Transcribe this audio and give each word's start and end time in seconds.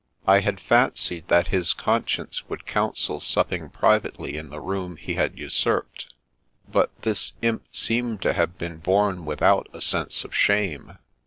I 0.25 0.39
had 0.39 0.59
fancied 0.59 1.27
that 1.27 1.49
his 1.53 1.73
conscience 1.73 2.49
would 2.49 2.65
counsel 2.65 3.19
supping 3.19 3.69
privately 3.69 4.35
in 4.35 4.49
the 4.49 4.59
room 4.59 4.95
he 4.97 5.13
had 5.13 5.37
usurped, 5.37 6.11
but 6.67 6.89
this 7.03 7.33
imp 7.43 7.67
seemed 7.71 8.19
to 8.23 8.33
have 8.33 8.57
been 8.57 8.77
born 8.77 9.25
without 9.25 9.69
a 9.71 9.79
sense 9.79 10.23
of 10.23 10.33
shame. 10.35 10.97